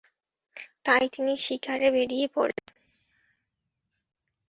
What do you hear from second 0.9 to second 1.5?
তিনি